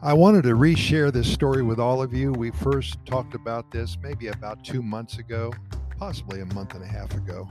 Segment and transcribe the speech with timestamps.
[0.00, 2.30] I wanted to reshare this story with all of you.
[2.30, 5.52] We first talked about this maybe about two months ago,
[5.98, 7.48] possibly a month and a half ago.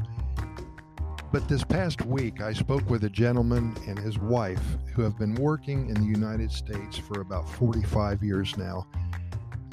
[1.34, 5.36] But this past week, I spoke with a gentleman and his wife who have been
[5.36, 8.88] working in the United States for about 45 years now.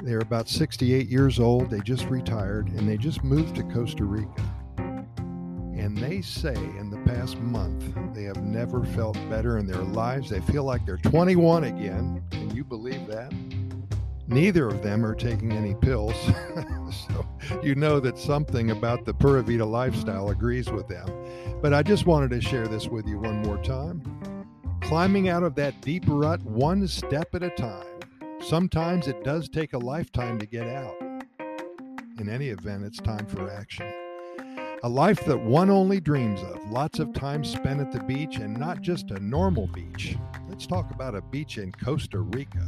[0.03, 4.43] They're about 68 years old, they just retired, and they just moved to Costa Rica.
[4.77, 10.29] And they say in the past month, they have never felt better in their lives.
[10.29, 12.21] They feel like they're 21 again.
[12.55, 13.33] You believe that?
[14.29, 16.15] Neither of them are taking any pills.
[16.89, 17.27] so
[17.61, 21.05] you know that something about the Pura Vida lifestyle agrees with them.
[21.61, 24.01] But I just wanted to share this with you one more time.
[24.81, 27.99] Climbing out of that deep rut one step at a time.
[28.39, 30.95] Sometimes it does take a lifetime to get out.
[32.19, 33.91] In any event, it's time for action.
[34.85, 38.55] A life that one only dreams of, lots of time spent at the beach and
[38.55, 40.15] not just a normal beach.
[40.47, 42.63] Let's talk about a beach in Costa Rica.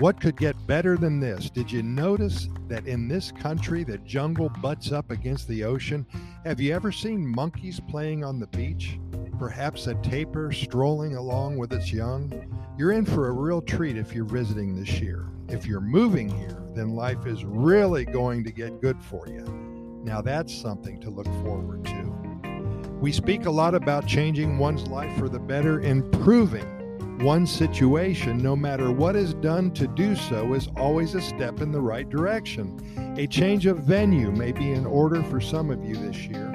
[0.00, 1.48] What could get better than this?
[1.48, 6.06] Did you notice that in this country the jungle butts up against the ocean?
[6.44, 8.98] Have you ever seen monkeys playing on the beach?
[9.38, 12.30] Perhaps a tapir strolling along with its young?
[12.76, 15.30] You're in for a real treat if you're visiting this year.
[15.48, 19.71] If you're moving here, then life is really going to get good for you.
[20.02, 22.98] Now that's something to look forward to.
[23.00, 26.82] We speak a lot about changing one's life for the better, improving
[27.22, 31.70] one's situation, no matter what is done to do so, is always a step in
[31.70, 33.14] the right direction.
[33.16, 36.50] A change of venue may be in order for some of you this year.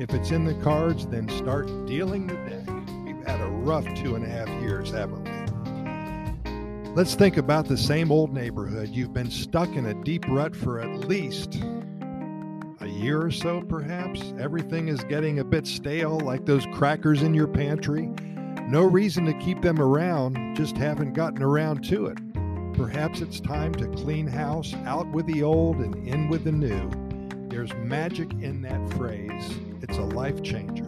[0.00, 2.68] If it's in the cards, then start dealing the deck.
[3.04, 6.90] We've had a rough two and a half years, haven't we?
[6.94, 8.88] Let's think about the same old neighborhood.
[8.88, 11.62] You've been stuck in a deep rut for at least
[12.98, 14.34] year or so, perhaps.
[14.38, 18.10] Everything is getting a bit stale, like those crackers in your pantry.
[18.68, 22.18] No reason to keep them around, just haven't gotten around to it.
[22.74, 26.90] Perhaps it's time to clean house, out with the old and in with the new.
[27.48, 29.58] There's magic in that phrase.
[29.80, 30.86] It's a life changer.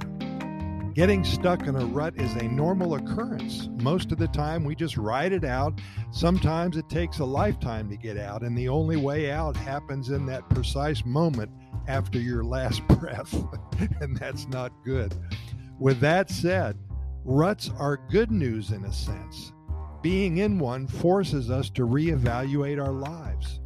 [0.92, 3.68] Getting stuck in a rut is a normal occurrence.
[3.80, 5.80] Most of the time, we just ride it out.
[6.10, 10.26] Sometimes it takes a lifetime to get out, and the only way out happens in
[10.26, 11.50] that precise moment
[11.90, 13.34] after your last breath,
[14.00, 15.14] and that's not good.
[15.80, 16.78] With that said,
[17.24, 19.52] ruts are good news in a sense.
[20.00, 23.60] Being in one forces us to reevaluate our lives.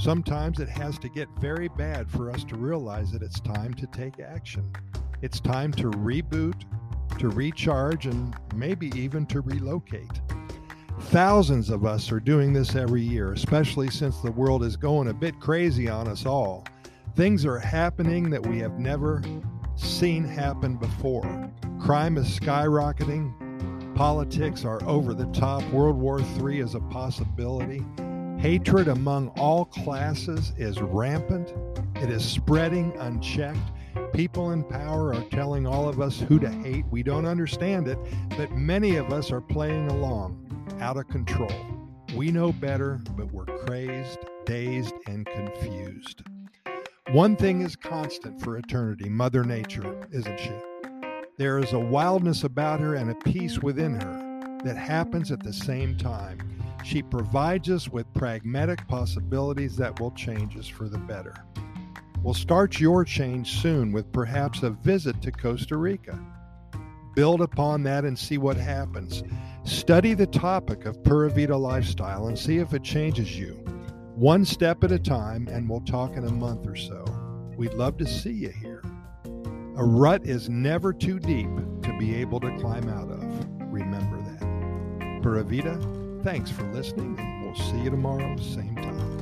[0.00, 3.86] Sometimes it has to get very bad for us to realize that it's time to
[3.86, 4.72] take action.
[5.22, 6.64] It's time to reboot,
[7.20, 10.20] to recharge, and maybe even to relocate.
[11.02, 15.14] Thousands of us are doing this every year, especially since the world is going a
[15.14, 16.64] bit crazy on us all.
[17.14, 19.22] Things are happening that we have never
[19.76, 21.50] seen happen before.
[21.78, 23.34] Crime is skyrocketing.
[23.94, 25.62] Politics are over the top.
[25.70, 27.84] World War III is a possibility.
[28.38, 31.52] Hatred among all classes is rampant.
[31.96, 33.72] It is spreading unchecked.
[34.14, 36.86] People in power are telling all of us who to hate.
[36.90, 37.98] We don't understand it,
[38.38, 41.52] but many of us are playing along, out of control.
[42.16, 46.22] We know better, but we're crazed, dazed, and confused.
[47.10, 50.52] One thing is constant for eternity Mother Nature, isn't she?
[51.36, 55.52] There is a wildness about her and a peace within her that happens at the
[55.52, 56.38] same time.
[56.84, 61.34] She provides us with pragmatic possibilities that will change us for the better.
[62.22, 66.18] We'll start your change soon with perhaps a visit to Costa Rica.
[67.14, 69.22] Build upon that and see what happens.
[69.64, 73.61] Study the topic of Pura Vida lifestyle and see if it changes you
[74.22, 77.04] one step at a time, and we'll talk in a month or so.
[77.56, 78.80] We'd love to see you here.
[79.76, 81.50] A rut is never too deep
[81.82, 83.72] to be able to climb out of.
[83.72, 85.22] Remember that.
[85.22, 85.76] Pura Vida,
[86.22, 89.21] thanks for listening, and we'll see you tomorrow, same time.